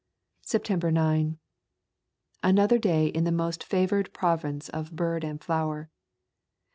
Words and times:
September 0.41 0.89
9. 0.89 1.37
Another 2.41 2.79
day 2.79 3.05
in 3.05 3.23
the 3.23 3.31
most 3.31 3.63
fa 3.63 3.85
vored 3.85 4.11
province 4.13 4.67
of 4.69 4.95
bird 4.95 5.23
and 5.23 5.43
flower. 5.43 5.91